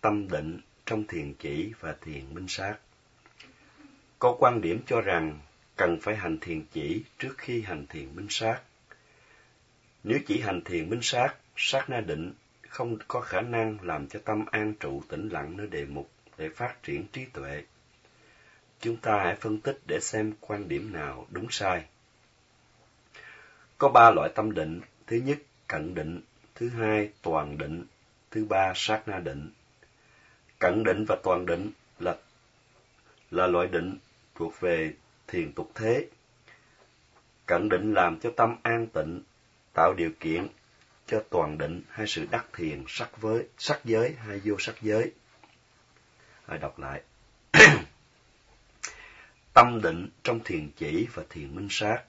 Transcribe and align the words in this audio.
tâm 0.00 0.28
định 0.28 0.60
trong 0.86 1.04
thiền 1.06 1.34
chỉ 1.38 1.72
và 1.80 1.96
thiền 2.00 2.34
minh 2.34 2.48
sát. 2.48 2.74
Có 4.18 4.36
quan 4.38 4.60
điểm 4.60 4.80
cho 4.86 5.00
rằng 5.00 5.38
cần 5.76 5.98
phải 6.02 6.16
hành 6.16 6.38
thiền 6.38 6.62
chỉ 6.72 7.04
trước 7.18 7.34
khi 7.38 7.62
hành 7.62 7.86
thiền 7.86 8.16
minh 8.16 8.26
sát. 8.30 8.60
Nếu 10.04 10.18
chỉ 10.26 10.40
hành 10.40 10.60
thiền 10.64 10.90
minh 10.90 11.02
sát, 11.02 11.34
sát 11.56 11.90
na 11.90 12.00
định 12.00 12.32
không 12.68 12.98
có 13.08 13.20
khả 13.20 13.40
năng 13.40 13.78
làm 13.82 14.08
cho 14.08 14.20
tâm 14.24 14.44
an 14.50 14.74
trụ 14.80 15.02
tĩnh 15.08 15.28
lặng 15.28 15.56
nơi 15.56 15.66
đề 15.66 15.84
mục 15.84 16.10
để 16.38 16.48
phát 16.48 16.82
triển 16.82 17.06
trí 17.12 17.24
tuệ. 17.24 17.62
Chúng 18.80 18.96
ta 18.96 19.22
hãy 19.24 19.36
phân 19.36 19.60
tích 19.60 19.78
để 19.86 20.00
xem 20.00 20.32
quan 20.40 20.68
điểm 20.68 20.92
nào 20.92 21.26
đúng 21.30 21.46
sai. 21.50 21.84
Có 23.78 23.88
ba 23.88 24.10
loại 24.10 24.30
tâm 24.34 24.54
định. 24.54 24.80
Thứ 25.06 25.16
nhất, 25.16 25.38
cận 25.66 25.94
định. 25.94 26.20
Thứ 26.54 26.68
hai, 26.68 27.10
toàn 27.22 27.58
định. 27.58 27.84
Thứ 28.30 28.44
ba, 28.44 28.72
sát 28.76 29.08
na 29.08 29.18
định 29.18 29.50
cẩn 30.60 30.84
định 30.84 31.04
và 31.08 31.16
toàn 31.22 31.46
định 31.46 31.70
là 31.98 32.16
là 33.30 33.46
loại 33.46 33.66
định 33.66 33.98
thuộc 34.34 34.60
về 34.60 34.94
thiền 35.26 35.52
tục 35.52 35.70
thế. 35.74 36.08
Cẩn 37.46 37.68
định 37.68 37.94
làm 37.94 38.20
cho 38.20 38.30
tâm 38.36 38.56
an 38.62 38.86
tịnh, 38.86 39.22
tạo 39.74 39.94
điều 39.96 40.10
kiện 40.20 40.48
cho 41.06 41.22
toàn 41.30 41.58
định 41.58 41.82
hay 41.90 42.06
sự 42.06 42.26
đắc 42.30 42.46
thiền 42.52 42.84
sắc 42.88 43.20
với 43.20 43.48
sắc 43.58 43.80
giới 43.84 44.14
hay 44.18 44.40
vô 44.44 44.56
sắc 44.58 44.74
giới. 44.82 45.12
Hãy 46.46 46.58
đọc 46.58 46.78
lại. 46.78 47.02
Tâm 49.54 49.80
định 49.82 50.08
trong 50.22 50.40
thiền 50.44 50.70
chỉ 50.76 51.08
và 51.14 51.22
thiền 51.30 51.54
minh 51.54 51.68
sát. 51.70 52.02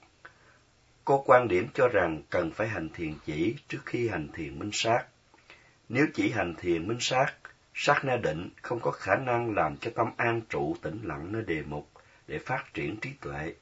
Có 1.04 1.22
quan 1.26 1.48
điểm 1.48 1.68
cho 1.74 1.88
rằng 1.88 2.22
cần 2.30 2.50
phải 2.50 2.68
hành 2.68 2.88
thiền 2.88 3.14
chỉ 3.26 3.54
trước 3.68 3.80
khi 3.86 4.08
hành 4.08 4.28
thiền 4.32 4.58
minh 4.58 4.70
sát. 4.72 5.04
Nếu 5.88 6.06
chỉ 6.14 6.30
hành 6.30 6.54
thiền 6.54 6.88
minh 6.88 7.00
sát, 7.00 7.34
sát 7.74 8.04
na 8.04 8.16
định 8.16 8.50
không 8.62 8.80
có 8.80 8.90
khả 8.90 9.16
năng 9.16 9.54
làm 9.54 9.76
cho 9.76 9.90
tâm 9.94 10.10
an 10.16 10.40
trụ 10.48 10.76
tĩnh 10.82 11.00
lặng 11.02 11.32
nơi 11.32 11.42
đề 11.42 11.62
mục 11.62 11.88
để 12.26 12.38
phát 12.38 12.64
triển 12.74 12.96
trí 13.00 13.10
tuệ. 13.20 13.54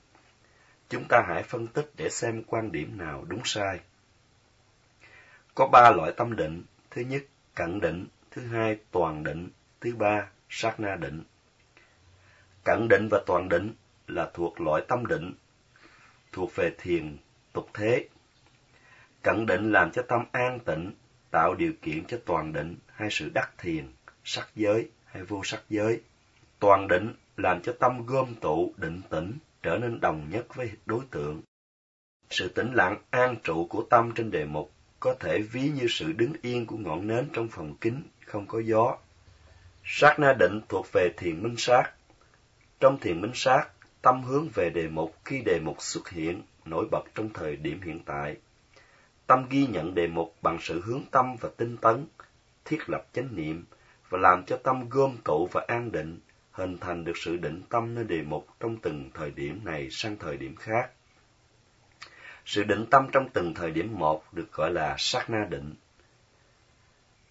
Chúng 0.89 1.05
ta 1.09 1.25
hãy 1.29 1.43
phân 1.43 1.67
tích 1.67 1.91
để 1.97 2.09
xem 2.11 2.43
quan 2.47 2.73
điểm 2.73 2.99
nào 2.99 3.25
đúng 3.29 3.41
sai. 3.45 3.81
Có 5.55 5.67
ba 5.67 5.91
loại 5.91 6.13
tâm 6.17 6.37
định, 6.37 6.63
thứ 6.91 7.03
nhất 7.03 7.23
cận 7.55 7.81
định, 7.81 8.07
thứ 8.31 8.47
hai 8.47 8.79
toàn 8.91 9.25
định, 9.25 9.49
thứ 9.81 9.95
ba 9.95 10.27
sát 10.49 10.81
na 10.81 10.97
định. 10.97 11.23
Cận 12.65 12.89
định 12.89 13.09
và 13.11 13.23
toàn 13.27 13.49
định 13.49 13.75
là 14.07 14.31
thuộc 14.35 14.61
loại 14.61 14.83
tâm 14.89 15.07
định 15.07 15.35
thuộc 16.33 16.55
về 16.55 16.75
thiền 16.79 17.17
tục 17.53 17.71
thế. 17.75 18.09
Cận 19.23 19.47
định 19.47 19.73
làm 19.73 19.91
cho 19.91 20.03
tâm 20.03 20.25
an 20.33 20.59
tịnh, 20.61 20.93
tạo 21.31 21.55
điều 21.55 21.73
kiện 21.83 22.05
cho 22.05 22.19
toàn 22.27 22.53
định 22.53 22.77
hay 22.87 23.09
sự 23.11 23.31
đắc 23.35 23.51
thiền, 23.59 23.89
sắc 24.33 24.49
giới 24.57 24.89
hay 25.05 25.23
vô 25.23 25.41
sắc 25.45 25.63
giới. 25.71 26.01
Toàn 26.59 26.89
định 26.89 27.15
làm 27.37 27.63
cho 27.63 27.73
tâm 27.81 28.07
gom 28.07 28.35
tụ 28.35 28.73
định 28.77 29.01
tĩnh 29.11 29.39
trở 29.63 29.79
nên 29.79 30.01
đồng 30.01 30.31
nhất 30.31 30.55
với 30.55 30.71
đối 30.87 31.01
tượng. 31.11 31.41
Sự 32.31 32.49
tĩnh 32.49 32.73
lặng 32.75 32.97
an 33.11 33.37
trụ 33.43 33.67
của 33.71 33.85
tâm 33.91 34.13
trên 34.15 34.31
đề 34.31 34.45
mục 34.45 34.73
có 35.01 35.15
thể 35.21 35.39
ví 35.39 35.69
như 35.69 35.87
sự 35.89 36.13
đứng 36.13 36.33
yên 36.43 36.67
của 36.67 36.77
ngọn 36.77 37.07
nến 37.07 37.29
trong 37.33 37.49
phòng 37.49 37.75
kín, 37.81 38.03
không 38.27 38.47
có 38.47 38.61
gió. 38.61 38.97
Sát 39.85 40.19
na 40.19 40.33
định 40.39 40.61
thuộc 40.69 40.87
về 40.93 41.11
thiền 41.17 41.43
minh 41.43 41.57
sát. 41.59 41.93
Trong 42.81 42.99
thiền 43.01 43.21
minh 43.21 43.33
sát, 43.35 43.65
tâm 44.03 44.23
hướng 44.23 44.49
về 44.55 44.71
đề 44.71 44.89
mục 44.89 45.17
khi 45.25 45.43
đề 45.45 45.61
mục 45.61 45.77
xuất 45.83 46.11
hiện, 46.11 46.43
nổi 46.65 46.87
bật 46.91 47.03
trong 47.15 47.29
thời 47.35 47.57
điểm 47.57 47.81
hiện 47.81 48.01
tại. 48.05 48.37
Tâm 49.27 49.47
ghi 49.51 49.67
nhận 49.67 49.95
đề 49.95 50.07
mục 50.07 50.37
bằng 50.43 50.59
sự 50.61 50.83
hướng 50.85 51.03
tâm 51.11 51.37
và 51.41 51.49
tinh 51.57 51.77
tấn, 51.77 52.07
thiết 52.65 52.91
lập 52.91 53.07
chánh 53.13 53.29
niệm 53.37 53.65
và 54.11 54.19
làm 54.19 54.45
cho 54.45 54.57
tâm 54.57 54.89
gom 54.89 55.17
tụ 55.25 55.49
và 55.53 55.65
an 55.69 55.93
định, 55.93 56.21
hình 56.53 56.79
thành 56.79 57.05
được 57.05 57.17
sự 57.17 57.37
định 57.37 57.63
tâm 57.69 57.95
nơi 57.95 58.05
đề 58.05 58.23
mục 58.23 58.47
trong 58.61 58.77
từng 58.77 59.11
thời 59.15 59.31
điểm 59.31 59.61
này 59.65 59.89
sang 59.91 60.17
thời 60.17 60.37
điểm 60.37 60.57
khác. 60.57 60.91
Sự 62.45 62.65
định 62.65 62.87
tâm 62.91 63.09
trong 63.13 63.29
từng 63.29 63.55
thời 63.55 63.71
điểm 63.71 63.99
một 63.99 64.35
được 64.35 64.53
gọi 64.53 64.71
là 64.71 64.95
sát 64.99 65.31
na 65.31 65.47
định. 65.51 65.75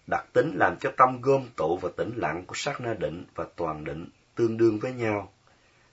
Đặc 0.06 0.26
tính 0.32 0.52
làm 0.56 0.76
cho 0.80 0.92
tâm 0.96 1.20
gom 1.20 1.46
tụ 1.56 1.76
và 1.76 1.90
tĩnh 1.96 2.12
lặng 2.16 2.44
của 2.46 2.54
sát 2.54 2.80
na 2.80 2.94
định 2.94 3.24
và 3.34 3.46
toàn 3.56 3.84
định 3.84 4.08
tương 4.34 4.56
đương 4.56 4.78
với 4.78 4.92
nhau. 4.92 5.32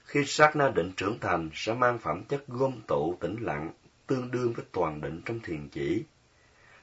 Khi 0.03 0.25
sát 0.25 0.55
na 0.55 0.71
định 0.75 0.91
trưởng 0.97 1.19
thành 1.19 1.49
sẽ 1.53 1.73
mang 1.73 1.99
phẩm 1.99 2.23
chất 2.23 2.47
gom 2.47 2.73
tụ 2.87 3.17
tĩnh 3.19 3.35
lặng 3.41 3.71
tương 4.07 4.31
đương 4.31 4.53
với 4.53 4.65
toàn 4.71 5.01
định 5.01 5.21
trong 5.25 5.39
thiền 5.39 5.69
chỉ. 5.69 6.03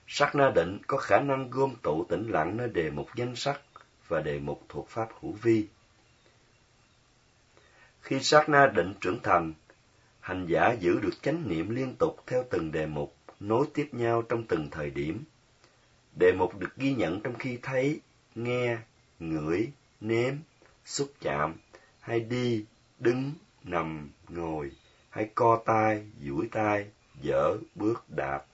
Sát 0.06 0.34
na 0.34 0.50
định 0.54 0.78
có 0.86 0.96
khả 0.96 1.20
năng 1.20 1.50
gom 1.50 1.74
tụ 1.82 2.04
tĩnh 2.08 2.30
lặng 2.30 2.56
nơi 2.56 2.68
đề 2.68 2.90
mục 2.90 3.08
danh 3.16 3.36
sắc 3.36 3.60
và 4.08 4.20
đề 4.20 4.38
mục 4.38 4.64
thuộc 4.68 4.88
pháp 4.88 5.08
hữu 5.20 5.32
vi. 5.32 5.66
Khi 8.00 8.20
sát 8.20 8.48
na 8.48 8.66
định 8.66 8.94
trưởng 9.00 9.18
thành, 9.22 9.52
hành 10.20 10.46
giả 10.46 10.72
giữ 10.80 11.00
được 11.00 11.22
chánh 11.22 11.48
niệm 11.48 11.70
liên 11.70 11.94
tục 11.98 12.16
theo 12.26 12.44
từng 12.50 12.72
đề 12.72 12.86
mục, 12.86 13.16
nối 13.40 13.66
tiếp 13.74 13.88
nhau 13.92 14.22
trong 14.22 14.44
từng 14.44 14.68
thời 14.70 14.90
điểm. 14.90 15.24
Đề 16.18 16.32
mục 16.32 16.58
được 16.58 16.76
ghi 16.76 16.94
nhận 16.94 17.20
trong 17.20 17.34
khi 17.34 17.58
thấy, 17.62 18.00
nghe, 18.34 18.78
ngửi, 19.18 19.70
nếm, 20.00 20.34
xúc 20.84 21.12
chạm, 21.20 21.54
hay 22.00 22.20
đi, 22.20 22.64
đứng, 22.98 23.32
nằm, 23.62 24.10
ngồi, 24.28 24.70
hay 25.10 25.30
co 25.34 25.62
tay, 25.64 26.06
duỗi 26.20 26.48
tay, 26.52 26.86
dở, 27.22 27.56
bước, 27.74 28.04
đạp. 28.08 28.46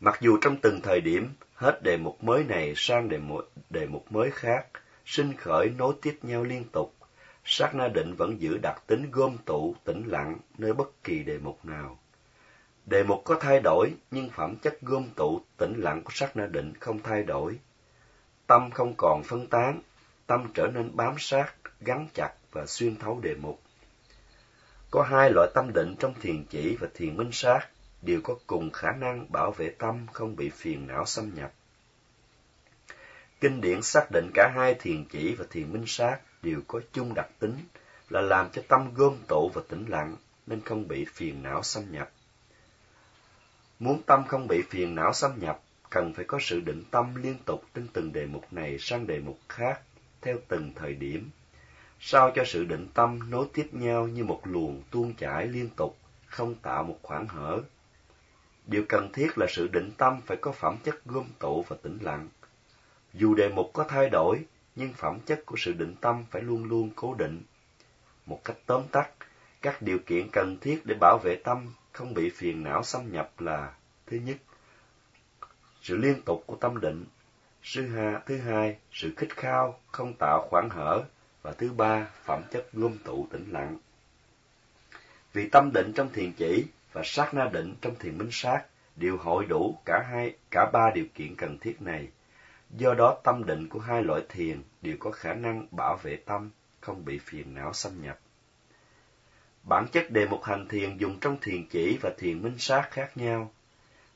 Mặc 0.00 0.18
dù 0.20 0.38
trong 0.40 0.56
từng 0.56 0.80
thời 0.82 1.00
điểm, 1.00 1.28
hết 1.54 1.82
đề 1.82 1.96
mục 1.96 2.24
mới 2.24 2.44
này 2.44 2.72
sang 2.76 3.08
đề 3.08 3.18
mục, 3.18 3.52
đề 3.70 3.86
mục 3.86 4.12
mới 4.12 4.30
khác, 4.30 4.66
sinh 5.06 5.36
khởi 5.36 5.68
nối 5.68 5.94
tiếp 6.02 6.18
nhau 6.22 6.44
liên 6.44 6.64
tục, 6.72 6.94
sát 7.44 7.74
na 7.74 7.88
định 7.88 8.14
vẫn 8.14 8.40
giữ 8.40 8.58
đặc 8.58 8.82
tính 8.86 9.10
gom 9.10 9.36
tụ, 9.44 9.74
tĩnh 9.84 10.04
lặng 10.06 10.38
nơi 10.58 10.72
bất 10.72 11.04
kỳ 11.04 11.22
đề 11.22 11.38
mục 11.38 11.64
nào. 11.64 11.98
Đề 12.86 13.02
mục 13.02 13.22
có 13.24 13.36
thay 13.40 13.60
đổi, 13.60 13.94
nhưng 14.10 14.30
phẩm 14.30 14.56
chất 14.56 14.80
gom 14.82 15.08
tụ, 15.16 15.40
tĩnh 15.56 15.74
lặng 15.76 16.02
của 16.04 16.12
sát 16.14 16.36
na 16.36 16.46
định 16.46 16.72
không 16.80 17.02
thay 17.02 17.22
đổi. 17.22 17.58
Tâm 18.46 18.70
không 18.70 18.94
còn 18.96 19.22
phân 19.22 19.46
tán, 19.46 19.80
tâm 20.26 20.50
trở 20.54 20.66
nên 20.66 20.96
bám 20.96 21.14
sát, 21.18 21.52
gắn 21.80 22.08
chặt 22.14 22.32
và 22.52 22.66
xuyên 22.66 22.96
thấu 22.96 23.20
đề 23.22 23.34
mục. 23.34 23.60
Có 24.90 25.02
hai 25.02 25.30
loại 25.30 25.48
tâm 25.54 25.72
định 25.72 25.96
trong 25.98 26.14
thiền 26.20 26.44
chỉ 26.44 26.76
và 26.80 26.88
thiền 26.94 27.16
minh 27.16 27.30
sát 27.32 27.68
đều 28.02 28.20
có 28.20 28.34
cùng 28.46 28.70
khả 28.70 28.92
năng 28.92 29.32
bảo 29.32 29.50
vệ 29.50 29.70
tâm 29.78 30.06
không 30.12 30.36
bị 30.36 30.50
phiền 30.50 30.86
não 30.86 31.06
xâm 31.06 31.34
nhập. 31.34 31.52
Kinh 33.40 33.60
điển 33.60 33.82
xác 33.82 34.06
định 34.12 34.30
cả 34.34 34.52
hai 34.54 34.74
thiền 34.74 35.04
chỉ 35.04 35.34
và 35.34 35.44
thiền 35.50 35.72
minh 35.72 35.84
sát 35.86 36.18
đều 36.42 36.60
có 36.66 36.80
chung 36.92 37.14
đặc 37.14 37.28
tính 37.38 37.54
là 38.08 38.20
làm 38.20 38.50
cho 38.52 38.62
tâm 38.68 38.94
gom 38.94 39.16
tụ 39.28 39.50
và 39.54 39.62
tĩnh 39.68 39.86
lặng 39.88 40.16
nên 40.46 40.60
không 40.60 40.88
bị 40.88 41.04
phiền 41.04 41.42
não 41.42 41.62
xâm 41.62 41.92
nhập. 41.92 42.10
Muốn 43.78 44.02
tâm 44.06 44.24
không 44.26 44.46
bị 44.48 44.62
phiền 44.70 44.94
não 44.94 45.12
xâm 45.12 45.40
nhập, 45.40 45.60
cần 45.90 46.14
phải 46.14 46.24
có 46.24 46.38
sự 46.40 46.60
định 46.60 46.84
tâm 46.90 47.14
liên 47.22 47.36
tục 47.44 47.64
trên 47.74 47.88
từng 47.92 48.12
đề 48.12 48.26
mục 48.26 48.52
này 48.52 48.78
sang 48.78 49.06
đề 49.06 49.20
mục 49.20 49.38
khác, 49.48 49.80
theo 50.20 50.36
từng 50.48 50.72
thời 50.74 50.94
điểm, 50.94 51.30
sao 52.00 52.32
cho 52.34 52.44
sự 52.46 52.64
định 52.64 52.88
tâm 52.94 53.30
nối 53.30 53.46
tiếp 53.52 53.68
nhau 53.72 54.08
như 54.08 54.24
một 54.24 54.40
luồng 54.44 54.82
tuôn 54.90 55.14
chảy 55.14 55.46
liên 55.46 55.68
tục, 55.76 55.98
không 56.26 56.54
tạo 56.54 56.82
một 56.82 56.98
khoảng 57.02 57.26
hở. 57.26 57.62
Điều 58.70 58.84
cần 58.88 59.12
thiết 59.12 59.38
là 59.38 59.46
sự 59.48 59.68
định 59.68 59.90
tâm 59.98 60.20
phải 60.26 60.36
có 60.36 60.52
phẩm 60.52 60.76
chất 60.84 61.04
gom 61.04 61.26
tụ 61.38 61.62
và 61.62 61.76
tĩnh 61.82 61.98
lặng. 62.00 62.28
Dù 63.14 63.34
đề 63.34 63.48
mục 63.48 63.70
có 63.72 63.84
thay 63.88 64.08
đổi, 64.10 64.44
nhưng 64.76 64.92
phẩm 64.92 65.18
chất 65.26 65.46
của 65.46 65.56
sự 65.58 65.72
định 65.72 65.94
tâm 66.00 66.24
phải 66.30 66.42
luôn 66.42 66.64
luôn 66.64 66.90
cố 66.96 67.14
định. 67.14 67.42
Một 68.26 68.40
cách 68.44 68.56
tóm 68.66 68.82
tắt, 68.92 69.10
các 69.62 69.82
điều 69.82 69.98
kiện 69.98 70.28
cần 70.32 70.56
thiết 70.60 70.86
để 70.86 70.94
bảo 71.00 71.18
vệ 71.24 71.36
tâm 71.44 71.72
không 71.92 72.14
bị 72.14 72.30
phiền 72.30 72.62
não 72.62 72.82
xâm 72.82 73.12
nhập 73.12 73.30
là 73.40 73.74
thứ 74.06 74.16
nhất, 74.16 74.36
sự 75.82 75.96
liên 75.96 76.22
tục 76.22 76.44
của 76.46 76.56
tâm 76.56 76.80
định, 76.80 77.04
thứ 77.74 77.86
hai, 77.86 78.14
thứ 78.26 78.38
hai 78.38 78.76
sự 78.92 79.12
khích 79.16 79.36
khao 79.36 79.80
không 79.92 80.14
tạo 80.18 80.46
khoảng 80.50 80.68
hở 80.70 81.04
và 81.42 81.52
thứ 81.52 81.72
ba 81.72 82.06
phẩm 82.24 82.42
chất 82.50 82.68
gom 82.72 82.98
tụ 82.98 83.26
tĩnh 83.32 83.46
lặng. 83.50 83.78
Vì 85.32 85.48
tâm 85.48 85.70
định 85.74 85.92
trong 85.94 86.12
thiền 86.12 86.32
chỉ 86.32 86.64
và 86.92 87.02
sát 87.04 87.34
na 87.34 87.48
định 87.52 87.74
trong 87.80 87.94
thiền 87.98 88.18
minh 88.18 88.28
sát 88.32 88.64
đều 89.00 89.16
hội 89.16 89.46
đủ 89.46 89.78
cả 89.84 90.02
hai 90.10 90.34
cả 90.50 90.70
ba 90.72 90.90
điều 90.94 91.06
kiện 91.14 91.36
cần 91.36 91.58
thiết 91.58 91.82
này 91.82 92.08
Do 92.76 92.94
đó 92.94 93.20
tâm 93.24 93.46
định 93.46 93.68
của 93.68 93.78
hai 93.78 94.02
loại 94.02 94.22
thiền 94.28 94.62
đều 94.82 94.96
có 94.98 95.10
khả 95.10 95.34
năng 95.34 95.66
bảo 95.70 95.96
vệ 95.96 96.16
tâm, 96.16 96.50
không 96.80 97.04
bị 97.04 97.18
phiền 97.18 97.54
não 97.54 97.72
xâm 97.72 98.02
nhập. 98.02 98.18
Bản 99.62 99.86
chất 99.92 100.10
đề 100.10 100.26
mục 100.26 100.44
hành 100.44 100.68
thiền 100.68 100.96
dùng 100.96 101.18
trong 101.20 101.36
thiền 101.40 101.66
chỉ 101.66 101.98
và 102.02 102.10
thiền 102.18 102.42
minh 102.42 102.58
sát 102.58 102.88
khác 102.90 103.16
nhau. 103.16 103.52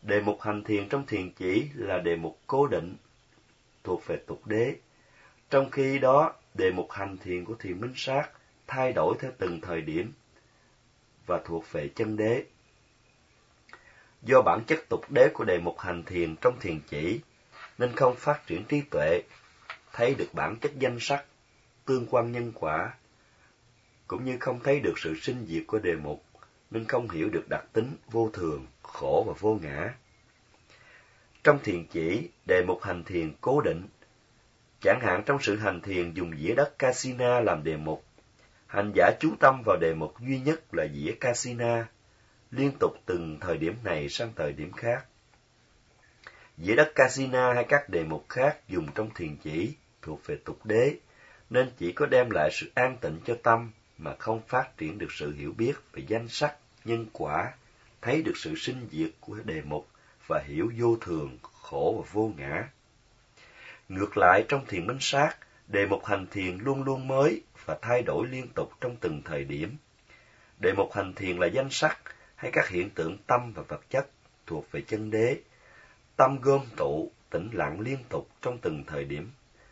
Đề 0.02 0.20
mục 0.20 0.40
hành 0.40 0.64
thiền 0.64 0.88
trong 0.88 1.06
thiền 1.06 1.32
chỉ 1.32 1.68
là 1.74 1.98
đề 1.98 2.16
mục 2.16 2.38
cố 2.46 2.66
định, 2.66 2.96
thuộc 3.84 4.06
về 4.06 4.16
tục 4.26 4.46
đế. 4.46 4.76
Trong 5.50 5.70
khi 5.70 5.98
đó, 5.98 6.34
đề 6.54 6.70
mục 6.70 6.90
hành 6.90 7.18
thiền 7.18 7.44
của 7.44 7.54
thiền 7.54 7.80
minh 7.80 7.92
sát 7.96 8.30
thay 8.66 8.92
đổi 8.92 9.16
theo 9.20 9.30
từng 9.38 9.60
thời 9.60 9.80
điểm 9.80 10.12
và 11.26 11.40
thuộc 11.44 11.72
về 11.72 11.88
chân 11.88 12.16
đế. 12.16 12.44
Do 14.24 14.42
bản 14.42 14.64
chất 14.66 14.88
tục 14.88 15.10
đế 15.10 15.28
của 15.34 15.44
đề 15.44 15.58
mục 15.58 15.78
hành 15.78 16.02
thiền 16.02 16.36
trong 16.36 16.60
thiền 16.60 16.80
chỉ 16.88 17.20
nên 17.78 17.96
không 17.96 18.16
phát 18.16 18.46
triển 18.46 18.64
trí 18.64 18.80
tuệ. 18.80 19.22
thấy 19.92 20.14
được 20.14 20.28
bản 20.32 20.56
chất 20.56 20.72
danh 20.78 20.96
sắc, 21.00 21.24
tương 21.84 22.06
quan 22.10 22.32
nhân 22.32 22.52
quả, 22.54 22.94
cũng 24.06 24.24
như 24.24 24.36
không 24.40 24.60
thấy 24.64 24.80
được 24.80 24.94
sự 24.96 25.14
sinh 25.22 25.46
diệt 25.48 25.62
của 25.66 25.78
đề 25.78 25.94
mục, 25.94 26.24
nên 26.70 26.84
không 26.84 27.10
hiểu 27.10 27.28
được 27.28 27.48
đặc 27.48 27.64
tính 27.72 27.96
vô 28.10 28.30
thường, 28.32 28.66
khổ 28.82 29.24
và 29.26 29.34
vô 29.38 29.58
ngã. 29.62 29.94
Trong 31.44 31.58
thiền 31.62 31.86
chỉ, 31.86 32.28
đề 32.46 32.62
mục 32.66 32.82
hành 32.82 33.04
thiền 33.04 33.32
cố 33.40 33.60
định. 33.60 33.86
Chẳng 34.80 35.00
hạn 35.02 35.22
trong 35.26 35.38
sự 35.42 35.56
hành 35.56 35.80
thiền 35.80 36.12
dùng 36.12 36.36
dĩa 36.36 36.54
đất 36.54 36.78
Casina 36.78 37.40
làm 37.40 37.64
đề 37.64 37.76
mục, 37.76 38.04
hành 38.66 38.92
giả 38.94 39.10
chú 39.20 39.34
tâm 39.40 39.62
vào 39.66 39.76
đề 39.80 39.94
mục 39.94 40.20
duy 40.20 40.38
nhất 40.40 40.74
là 40.74 40.86
dĩa 40.94 41.12
Casina, 41.20 41.86
liên 42.56 42.72
tục 42.80 42.94
từng 43.06 43.38
thời 43.40 43.58
điểm 43.58 43.74
này 43.84 44.08
sang 44.08 44.32
thời 44.36 44.52
điểm 44.52 44.72
khác. 44.72 45.06
Dĩa 46.58 46.74
đất 46.74 46.92
Casina 46.94 47.54
hay 47.54 47.64
các 47.68 47.88
đề 47.88 48.04
mục 48.04 48.26
khác 48.28 48.68
dùng 48.68 48.86
trong 48.94 49.10
thiền 49.14 49.36
chỉ 49.36 49.74
thuộc 50.02 50.26
về 50.26 50.36
tục 50.44 50.66
đế, 50.66 50.96
nên 51.50 51.70
chỉ 51.78 51.92
có 51.92 52.06
đem 52.06 52.30
lại 52.30 52.50
sự 52.52 52.70
an 52.74 52.96
tịnh 53.00 53.20
cho 53.24 53.36
tâm 53.42 53.70
mà 53.98 54.14
không 54.18 54.40
phát 54.48 54.76
triển 54.76 54.98
được 54.98 55.12
sự 55.12 55.32
hiểu 55.32 55.52
biết 55.52 55.72
về 55.92 56.02
danh 56.08 56.28
sắc, 56.28 56.56
nhân 56.84 57.06
quả, 57.12 57.52
thấy 58.02 58.22
được 58.22 58.36
sự 58.36 58.54
sinh 58.56 58.88
diệt 58.92 59.10
của 59.20 59.36
đề 59.44 59.62
mục 59.62 59.88
và 60.26 60.42
hiểu 60.46 60.72
vô 60.78 60.96
thường, 61.00 61.38
khổ 61.42 61.94
và 62.04 62.10
vô 62.12 62.32
ngã. 62.36 62.68
Ngược 63.88 64.16
lại 64.16 64.44
trong 64.48 64.66
thiền 64.66 64.86
minh 64.86 64.98
sát, 65.00 65.36
đề 65.68 65.86
mục 65.86 66.04
hành 66.04 66.26
thiền 66.30 66.58
luôn 66.58 66.82
luôn 66.82 67.08
mới 67.08 67.42
và 67.64 67.78
thay 67.82 68.02
đổi 68.02 68.26
liên 68.26 68.48
tục 68.54 68.72
trong 68.80 68.96
từng 68.96 69.22
thời 69.24 69.44
điểm. 69.44 69.76
Đề 70.58 70.72
mục 70.72 70.92
hành 70.94 71.14
thiền 71.14 71.38
là 71.38 71.46
danh 71.46 71.70
sắc 71.70 71.98
hay 72.36 72.50
các 72.50 72.68
hiện 72.68 72.90
tượng 72.90 73.18
tâm 73.26 73.52
và 73.52 73.62
vật 73.62 73.90
chất 73.90 74.06
thuộc 74.46 74.72
về 74.72 74.80
chân 74.86 75.10
đế. 75.10 75.40
Tâm 76.16 76.38
gom 76.42 76.60
tụ, 76.76 77.10
tĩnh 77.30 77.50
lặng 77.52 77.80
liên 77.80 77.98
tục 78.08 78.28
trong 78.42 78.58
từng 78.58 78.84
thời 78.86 79.04
điểm, 79.04 79.30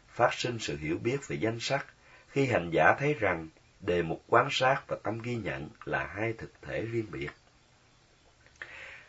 phát 0.09 0.35
sinh 0.35 0.59
sự 0.59 0.77
hiểu 0.77 0.99
biết 0.99 1.29
về 1.29 1.37
danh 1.41 1.61
sắc 1.61 1.87
khi 2.29 2.47
hành 2.47 2.71
giả 2.71 2.95
thấy 2.99 3.15
rằng 3.15 3.49
đề 3.81 4.03
mục 4.03 4.23
quan 4.27 4.49
sát 4.51 4.83
và 4.87 4.97
tâm 5.03 5.19
ghi 5.23 5.37
nhận 5.37 5.69
là 5.85 6.07
hai 6.07 6.33
thực 6.33 6.53
thể 6.63 6.83
riêng 6.83 7.07
biệt. 7.11 7.31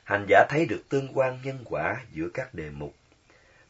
Hành 0.03 0.25
giả 0.29 0.45
thấy 0.49 0.65
được 0.65 0.89
tương 0.89 1.17
quan 1.17 1.39
nhân 1.43 1.59
quả 1.65 2.03
giữa 2.11 2.29
các 2.33 2.53
đề 2.53 2.69
mục, 2.69 2.95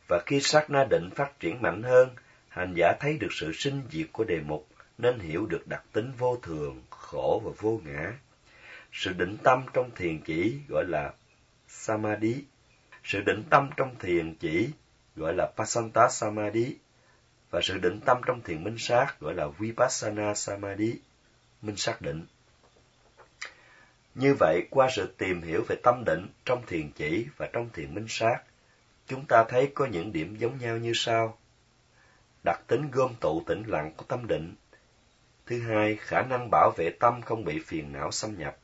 và 0.07 0.21
khi 0.25 0.39
sát 0.41 0.69
na 0.69 0.86
định 0.89 1.09
phát 1.15 1.39
triển 1.39 1.62
mạnh 1.62 1.83
hơn, 1.83 2.09
hành 2.50 2.74
giả 2.74 2.94
thấy 3.00 3.18
được 3.18 3.27
sự 3.31 3.51
sinh 3.53 3.81
diệt 3.91 4.07
của 4.12 4.24
đề 4.24 4.39
mục, 4.39 4.68
nên 4.97 5.19
hiểu 5.19 5.45
được 5.45 5.68
đặc 5.68 5.83
tính 5.91 6.12
vô 6.18 6.38
thường, 6.41 6.83
khổ 6.89 7.41
và 7.45 7.51
vô 7.57 7.81
ngã. 7.86 8.13
Sự 8.94 9.13
định 9.13 9.38
tâm 9.44 9.66
trong 9.74 9.92
thiền 9.95 10.22
chỉ 10.22 10.60
gọi 10.68 10.86
là 10.86 11.13
Samadhi. 11.68 12.44
Sự 13.04 13.22
định 13.22 13.44
tâm 13.50 13.69
trong 13.78 13.95
thiền 14.00 14.36
chỉ 14.36 14.69
gọi 15.16 15.34
là 15.34 15.51
Pasanta 15.57 16.10
Samadhi 16.10 16.75
và 17.50 17.62
sự 17.63 17.78
định 17.78 18.00
tâm 18.06 18.22
trong 18.25 18.42
thiền 18.42 18.63
minh 18.63 18.75
sát 18.78 19.16
gọi 19.19 19.34
là 19.34 19.48
Vipassana 19.48 20.34
Samadhi, 20.34 21.00
minh 21.62 21.75
sát 21.78 22.01
định. 22.01 22.25
Như 24.16 24.36
vậy, 24.40 24.68
qua 24.69 24.90
sự 24.92 25.13
tìm 25.18 25.42
hiểu 25.42 25.63
về 25.68 25.75
tâm 25.84 26.04
định 26.06 26.28
trong 26.46 26.66
thiền 26.66 26.92
chỉ 26.92 27.28
và 27.38 27.50
trong 27.54 27.69
thiền 27.74 27.96
minh 27.96 28.06
sát, 28.10 28.38
chúng 29.07 29.25
ta 29.25 29.46
thấy 29.50 29.72
có 29.74 29.86
những 29.86 30.12
điểm 30.13 30.36
giống 30.36 30.57
nhau 30.57 30.78
như 30.78 30.92
sau. 30.96 31.38
Đặc 32.44 32.62
tính 32.68 32.92
gom 32.92 33.16
tụ 33.19 33.44
tĩnh 33.48 33.63
lặng 33.68 33.94
của 33.98 34.06
tâm 34.07 34.28
định. 34.28 34.56
Thứ 35.46 35.62
hai, 35.62 35.96
khả 35.96 36.22
năng 36.22 36.50
bảo 36.51 36.72
vệ 36.78 36.89
tâm 37.00 37.22
không 37.22 37.46
bị 37.46 37.60
phiền 37.60 37.92
não 37.94 38.12
xâm 38.12 38.38
nhập. 38.38 38.57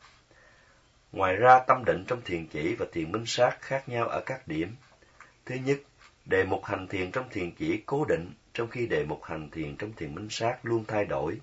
Ngoài 1.11 1.35
ra, 1.35 1.59
tâm 1.67 1.85
định 1.85 2.05
trong 2.07 2.21
thiền 2.21 2.47
chỉ 2.47 2.75
và 2.75 2.85
thiền 2.91 3.11
minh 3.11 3.23
sát 3.25 3.57
khác 3.61 3.89
nhau 3.89 4.07
ở 4.07 4.21
các 4.25 4.47
điểm. 4.47 4.75
Thứ 5.45 5.55
nhất, 5.55 5.77
đề 6.25 6.43
mục 6.43 6.65
hành 6.65 6.87
thiền 6.87 7.11
trong 7.11 7.29
thiền 7.29 7.51
chỉ 7.51 7.83
cố 7.85 8.05
định, 8.05 8.33
trong 8.53 8.67
khi 8.67 8.85
đề 8.85 9.03
mục 9.03 9.23
hành 9.23 9.49
thiền 9.49 9.75
trong 9.77 9.93
thiền 9.93 10.15
minh 10.15 10.27
sát 10.29 10.57
luôn 10.63 10.85
thay 10.87 11.05
đổi. 11.05 11.39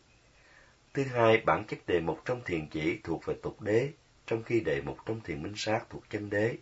Thứ 0.95 1.05
hai, 1.05 1.43
bản 1.47 1.65
chất 1.65 1.79
đề 1.87 2.01
mục 2.01 2.21
trong 2.25 2.41
thiền 2.45 2.67
chỉ 2.67 3.01
thuộc 3.05 3.27
về 3.27 3.35
tục 3.43 3.61
đế, 3.61 3.91
trong 4.27 4.43
khi 4.43 4.61
đề 4.61 4.81
mục 4.81 4.99
trong 5.07 5.21
thiền 5.21 5.43
minh 5.43 5.55
sát 5.57 5.81
thuộc 5.91 6.11
chân 6.11 6.31
đế. 6.31 6.57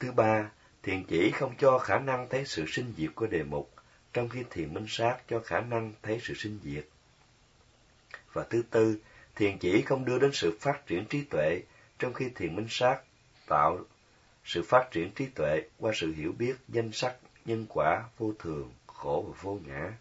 Thứ 0.00 0.12
ba, 0.12 0.50
thiền 0.82 1.04
chỉ 1.04 1.30
không 1.30 1.54
cho 1.58 1.78
khả 1.78 1.98
năng 1.98 2.28
thấy 2.28 2.44
sự 2.46 2.64
sinh 2.68 2.94
diệt 2.96 3.10
của 3.14 3.26
đề 3.26 3.42
mục, 3.42 3.70
trong 4.12 4.28
khi 4.28 4.44
thiền 4.50 4.74
minh 4.74 4.86
sát 4.88 5.16
cho 5.28 5.40
khả 5.40 5.60
năng 5.60 5.92
thấy 6.02 6.18
sự 6.22 6.34
sinh 6.34 6.58
diệt. 6.64 6.84
Và 8.32 8.44
thứ 8.50 8.62
tư, 8.70 8.98
thiền 9.36 9.58
chỉ 9.58 9.82
không 9.82 10.04
đưa 10.04 10.18
đến 10.18 10.30
sự 10.32 10.58
phát 10.60 10.86
triển 10.86 11.04
trí 11.04 11.22
tuệ, 11.22 11.62
trong 11.98 12.12
khi 12.12 12.30
thiền 12.34 12.56
minh 12.56 12.66
sát 12.70 13.00
tạo 13.46 13.78
sự 14.44 14.62
phát 14.62 14.88
triển 14.90 15.10
trí 15.10 15.26
tuệ 15.26 15.62
qua 15.78 15.92
sự 15.94 16.12
hiểu 16.12 16.32
biết 16.38 16.56
danh 16.68 16.92
sắc, 16.92 17.14
nhân 17.44 17.66
quả, 17.68 18.04
vô 18.18 18.32
thường, 18.38 18.72
khổ 18.86 19.24
và 19.28 19.38
vô 19.42 19.58
ngã. 19.66 19.92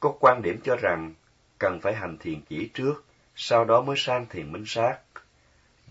Có 0.00 0.14
quan 0.20 0.42
điểm 0.42 0.60
cho 0.64 0.76
rằng 0.76 1.14
cần 1.58 1.80
phải 1.80 1.94
hành 1.94 2.18
thiền 2.18 2.40
chỉ 2.48 2.70
trước, 2.74 3.04
sau 3.34 3.64
đó 3.64 3.80
mới 3.80 3.96
sang 3.98 4.26
thiền 4.26 4.52
minh 4.52 4.64
sát. 4.66 4.98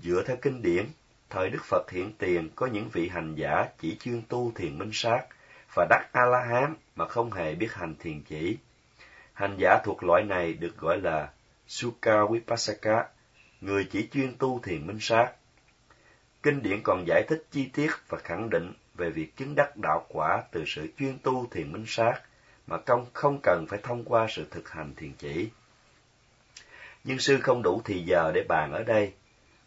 Dựa 0.01 0.23
theo 0.27 0.37
kinh 0.41 0.61
điển, 0.61 0.85
thời 1.29 1.49
Đức 1.49 1.63
Phật 1.63 1.91
hiện 1.91 2.13
tiền 2.17 2.49
có 2.55 2.67
những 2.67 2.89
vị 2.89 3.09
hành 3.09 3.35
giả 3.35 3.65
chỉ 3.79 3.97
chuyên 3.99 4.21
tu 4.29 4.51
thiền 4.55 4.77
minh 4.77 4.91
sát 4.93 5.25
và 5.73 5.87
đắc 5.89 6.09
A-la-hán 6.11 6.75
mà 6.95 7.07
không 7.07 7.31
hề 7.31 7.55
biết 7.55 7.73
hành 7.73 7.95
thiền 7.99 8.21
chỉ. 8.21 8.57
Hành 9.33 9.55
giả 9.59 9.79
thuộc 9.83 10.03
loại 10.03 10.23
này 10.23 10.53
được 10.53 10.77
gọi 10.77 10.97
là 11.01 11.29
Sukha 11.67 12.25
Vipassaka, 12.31 13.03
người 13.65 13.87
chỉ 13.91 14.07
chuyên 14.11 14.37
tu 14.37 14.59
thiền 14.63 14.87
minh 14.87 14.99
sát. 15.01 15.31
Kinh 16.43 16.63
điển 16.63 16.81
còn 16.83 17.07
giải 17.07 17.23
thích 17.27 17.45
chi 17.51 17.69
tiết 17.73 17.91
và 18.09 18.17
khẳng 18.17 18.49
định 18.49 18.73
về 18.93 19.09
việc 19.09 19.35
chứng 19.37 19.55
đắc 19.55 19.77
đạo 19.77 20.05
quả 20.09 20.43
từ 20.51 20.63
sự 20.67 20.87
chuyên 20.97 21.17
tu 21.23 21.47
thiền 21.51 21.71
minh 21.71 21.85
sát 21.87 22.21
mà 22.67 22.77
công 22.77 23.05
không 23.13 23.39
cần 23.43 23.65
phải 23.69 23.79
thông 23.83 24.03
qua 24.03 24.27
sự 24.29 24.45
thực 24.51 24.69
hành 24.69 24.93
thiền 24.95 25.13
chỉ. 25.13 25.49
Nhưng 27.03 27.19
sư 27.19 27.39
không 27.41 27.61
đủ 27.63 27.81
thì 27.85 28.01
giờ 28.01 28.31
để 28.33 28.43
bàn 28.47 28.71
ở 28.71 28.83
đây. 28.83 29.13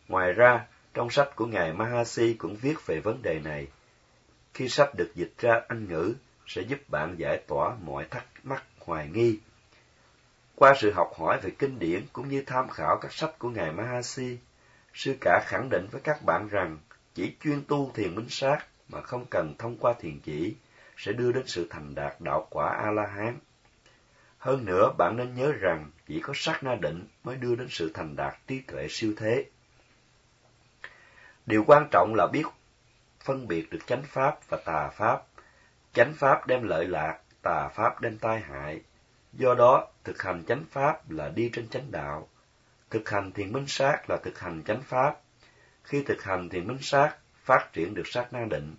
Ngoài 0.09 0.33
ra, 0.33 0.67
trong 0.95 1.11
sách 1.11 1.37
của 1.37 1.47
Ngài 1.47 1.73
Mahasi 1.73 2.35
cũng 2.35 2.57
viết 2.57 2.87
về 2.87 3.01
vấn 3.01 3.23
đề 3.23 3.41
này. 3.41 3.67
Khi 4.55 4.69
sách 4.69 4.95
được 4.95 5.13
dịch 5.15 5.33
ra 5.39 5.61
Anh 5.69 5.89
ngữ, 5.89 6.15
sẽ 6.47 6.63
giúp 6.63 6.79
bạn 6.89 7.15
giải 7.19 7.41
tỏa 7.47 7.77
mọi 7.85 8.05
thắc 8.11 8.25
mắc 8.43 8.65
hoài 8.79 9.09
nghi. 9.09 9.39
Qua 10.59 10.75
sự 10.81 10.93
học 10.93 11.13
hỏi 11.19 11.41
về 11.43 11.51
kinh 11.59 11.79
điển 11.79 12.07
cũng 12.13 12.29
như 12.29 12.43
tham 12.47 12.69
khảo 12.69 12.99
các 12.99 13.13
sách 13.13 13.39
của 13.39 13.51
Ngài 13.51 13.73
Mahasi, 13.73 14.39
sư 14.95 15.17
cả 15.21 15.45
khẳng 15.47 15.69
định 15.71 15.89
với 15.91 16.01
các 16.01 16.23
bạn 16.23 16.49
rằng 16.49 16.79
chỉ 17.15 17.35
chuyên 17.45 17.65
tu 17.69 17.91
thiền 17.95 18.15
minh 18.15 18.29
sát 18.29 18.67
mà 18.89 19.01
không 19.01 19.27
cần 19.31 19.55
thông 19.59 19.77
qua 19.77 19.95
thiền 20.01 20.21
chỉ 20.21 20.55
sẽ 20.97 21.13
đưa 21.13 21.33
đến 21.33 21.47
sự 21.47 21.67
thành 21.71 21.95
đạt 21.95 22.21
đạo 22.21 22.47
quả 22.51 22.69
A-la-hán. 22.69 23.39
Hơn 24.39 24.65
nữa, 24.65 24.93
bạn 24.99 25.17
nên 25.17 25.35
nhớ 25.35 25.53
rằng 25.53 25.91
chỉ 26.07 26.21
có 26.21 26.33
sát 26.37 26.63
na 26.63 26.75
định 26.75 27.07
mới 27.25 27.37
đưa 27.37 27.55
đến 27.55 27.67
sự 27.71 27.91
thành 27.95 28.17
đạt 28.17 28.37
trí 28.47 28.61
tuệ 28.61 28.87
siêu 28.91 29.13
thế. 29.17 29.45
Điều 31.47 31.65
quan 31.67 31.89
trọng 31.91 32.15
là 32.17 32.27
biết 32.33 32.45
phân 33.25 33.49
biệt 33.49 33.71
được 33.71 33.87
chánh 33.87 34.03
pháp 34.03 34.39
và 34.49 34.59
tà 34.65 34.89
pháp. 34.89 35.23
Chánh 35.93 36.15
pháp 36.15 36.47
đem 36.47 36.63
lợi 36.63 36.89
lạc, 36.89 37.19
tà 37.43 37.69
pháp 37.69 38.01
đem 38.01 38.19
tai 38.19 38.41
hại. 38.41 38.81
Do 39.39 39.55
đó, 39.55 39.89
thực 40.05 40.23
hành 40.23 40.45
chánh 40.45 40.65
pháp 40.71 41.11
là 41.11 41.29
đi 41.29 41.51
trên 41.53 41.69
chánh 41.69 41.91
đạo. 41.91 42.29
Thực 42.91 43.09
hành 43.09 43.33
thiền 43.33 43.53
minh 43.53 43.67
sát 43.67 44.11
là 44.11 44.17
thực 44.17 44.39
hành 44.39 44.63
chánh 44.67 44.83
pháp. 44.83 45.21
Khi 45.85 46.03
thực 46.03 46.23
hành 46.23 46.49
thiền 46.49 46.67
minh 46.67 46.79
sát, 46.81 47.17
phát 47.45 47.73
triển 47.73 47.95
được 47.95 48.07
sát 48.07 48.33
na 48.33 48.45
định. 48.51 48.77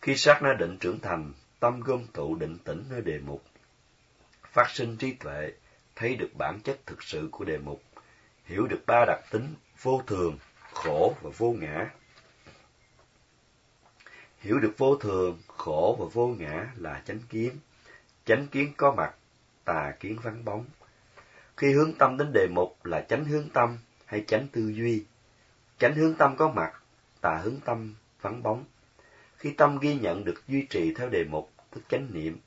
Khi 0.00 0.16
sát 0.16 0.42
na 0.42 0.54
định 0.58 0.78
trưởng 0.78 1.00
thành, 1.00 1.32
tâm 1.60 1.80
gom 1.80 2.06
tụ 2.06 2.34
định 2.34 2.58
tĩnh 2.58 2.84
nơi 2.90 3.00
đề 3.00 3.18
mục. 3.18 3.44
Phát 4.52 4.70
sinh 4.70 4.96
trí 4.96 5.12
tuệ, 5.12 5.52
thấy 5.96 6.16
được 6.16 6.30
bản 6.34 6.60
chất 6.64 6.80
thực 6.86 7.02
sự 7.02 7.28
của 7.32 7.44
đề 7.44 7.58
mục, 7.58 7.82
hiểu 8.44 8.66
được 8.66 8.82
ba 8.86 9.04
đặc 9.06 9.20
tính 9.30 9.54
vô 9.82 10.02
thường, 10.06 10.38
khổ 10.72 11.16
và 11.22 11.30
vô 11.36 11.52
ngã. 11.52 11.90
Hiểu 14.38 14.58
được 14.58 14.74
vô 14.78 14.96
thường, 14.96 15.38
khổ 15.46 15.96
và 16.00 16.06
vô 16.12 16.26
ngã 16.26 16.66
là 16.76 17.02
chánh 17.06 17.20
kiến. 17.28 17.58
Chánh 18.24 18.46
kiến 18.46 18.72
có 18.76 18.94
mặt, 18.94 19.14
tà 19.64 19.92
kiến 20.00 20.18
vắng 20.22 20.44
bóng. 20.44 20.64
Khi 21.56 21.72
hướng 21.72 21.92
tâm 21.98 22.16
đến 22.16 22.32
đề 22.34 22.46
mục 22.50 22.84
là 22.84 23.00
chánh 23.00 23.24
hướng 23.24 23.48
tâm 23.48 23.78
hay 24.06 24.24
chánh 24.26 24.48
tư 24.52 24.68
duy. 24.68 25.04
Chánh 25.78 25.94
hướng 25.94 26.14
tâm 26.14 26.36
có 26.36 26.48
mặt, 26.48 26.72
tà 27.20 27.40
hướng 27.44 27.60
tâm 27.64 27.94
vắng 28.20 28.42
bóng. 28.42 28.64
Khi 29.36 29.50
tâm 29.50 29.78
ghi 29.78 29.94
nhận 29.94 30.24
được 30.24 30.42
duy 30.48 30.66
trì 30.70 30.94
theo 30.94 31.08
đề 31.08 31.24
mục, 31.24 31.50
tức 31.70 31.80
chánh 31.88 32.08
niệm, 32.12 32.38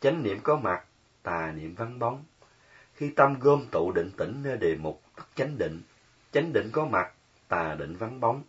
chánh 0.00 0.22
niệm 0.22 0.40
có 0.42 0.56
mặt, 0.56 0.84
tà 1.22 1.52
niệm 1.52 1.74
vắng 1.74 1.98
bóng. 1.98 2.24
Khi 2.94 3.10
tâm 3.16 3.38
gom 3.40 3.66
tụ 3.70 3.92
định 3.92 4.10
tĩnh 4.16 4.42
nơi 4.42 4.56
đề 4.56 4.76
mục, 4.76 5.02
tức 5.16 5.26
chánh 5.34 5.58
định, 5.58 5.82
chánh 6.32 6.52
định 6.52 6.70
có 6.72 6.86
mặt, 6.86 7.12
tà 7.48 7.74
định 7.74 7.96
vắng 7.96 8.20
bóng. 8.20 8.42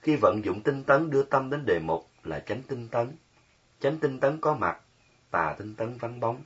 Khi 0.00 0.16
vận 0.16 0.44
dụng 0.44 0.62
tinh 0.62 0.84
tấn 0.84 1.10
đưa 1.10 1.22
tâm 1.22 1.50
đến 1.50 1.64
đề 1.66 1.78
mục 1.78 2.08
là 2.24 2.40
chánh 2.40 2.62
tinh 2.62 2.88
tấn, 2.88 3.16
chánh 3.80 3.98
tinh 3.98 4.20
tấn 4.20 4.40
có 4.40 4.54
mặt, 4.54 4.80
tà 5.30 5.54
tinh 5.58 5.74
tấn 5.74 5.96
vắng 5.98 6.20
bóng. 6.20 6.42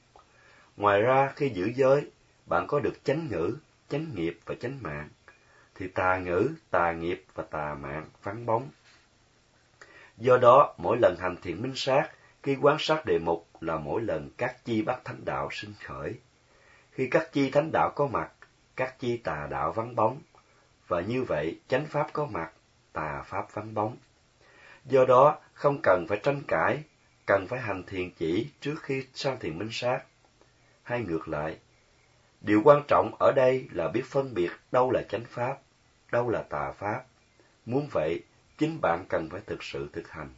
Ngoài 0.76 1.02
ra, 1.02 1.32
khi 1.36 1.48
giữ 1.48 1.72
giới, 1.76 2.10
bạn 2.46 2.66
có 2.66 2.80
được 2.80 3.04
chánh 3.04 3.28
ngữ, 3.30 3.56
chánh 3.88 4.14
nghiệp 4.14 4.38
và 4.44 4.54
chánh 4.54 4.78
mạng, 4.82 5.08
thì 5.74 5.88
tà 5.88 6.18
ngữ, 6.18 6.50
tà 6.70 6.92
nghiệp 6.92 7.24
và 7.34 7.44
tà 7.50 7.74
mạng 7.74 8.06
vắng 8.22 8.46
bóng. 8.46 8.68
Do 10.16 10.36
đó, 10.36 10.74
mỗi 10.78 10.98
lần 11.00 11.16
hành 11.18 11.36
thiện 11.42 11.62
minh 11.62 11.72
sát, 11.76 12.10
khi 12.42 12.56
quan 12.60 12.76
sát 12.78 13.06
đề 13.06 13.18
mục 13.18 13.48
là 13.60 13.76
mỗi 13.76 14.02
lần 14.02 14.30
các 14.36 14.64
chi 14.64 14.82
bắt 14.82 15.00
thánh 15.04 15.24
đạo 15.24 15.48
sinh 15.52 15.72
khởi. 15.84 16.14
Khi 16.90 17.08
các 17.10 17.32
chi 17.32 17.50
thánh 17.50 17.70
đạo 17.72 17.92
có 17.94 18.06
mặt, 18.06 18.30
các 18.76 18.98
chi 18.98 19.16
tà 19.16 19.46
đạo 19.50 19.72
vắng 19.72 19.96
bóng, 19.96 20.20
và 20.88 21.00
như 21.00 21.22
vậy 21.22 21.60
chánh 21.68 21.86
pháp 21.86 22.06
có 22.12 22.26
mặt, 22.26 22.52
tà 22.92 23.22
pháp 23.26 23.52
vắng 23.52 23.74
bóng. 23.74 23.96
Do 24.84 25.04
đó, 25.04 25.38
không 25.52 25.78
cần 25.82 26.06
phải 26.08 26.20
tranh 26.22 26.42
cãi, 26.48 26.82
cần 27.26 27.46
phải 27.46 27.60
hành 27.60 27.82
thiền 27.86 28.10
chỉ 28.10 28.48
trước 28.60 28.82
khi 28.82 29.06
sang 29.14 29.38
thiền 29.38 29.58
minh 29.58 29.70
sát. 29.72 30.00
Hay 30.82 31.00
ngược 31.00 31.28
lại, 31.28 31.58
điều 32.40 32.62
quan 32.64 32.82
trọng 32.88 33.14
ở 33.18 33.32
đây 33.36 33.68
là 33.72 33.88
biết 33.88 34.02
phân 34.06 34.34
biệt 34.34 34.50
đâu 34.72 34.90
là 34.90 35.02
chánh 35.08 35.24
pháp, 35.28 35.58
đâu 36.12 36.30
là 36.30 36.42
tà 36.42 36.72
pháp. 36.72 37.04
Muốn 37.66 37.88
vậy, 37.92 38.22
chính 38.58 38.78
bạn 38.82 39.04
cần 39.08 39.28
phải 39.30 39.40
thực 39.46 39.62
sự 39.62 39.88
thực 39.92 40.10
hành. 40.10 40.30